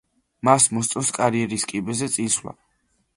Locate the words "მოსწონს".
0.77-1.11